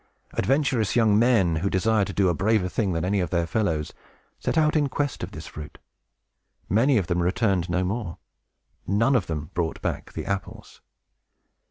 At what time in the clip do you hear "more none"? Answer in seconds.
7.83-9.15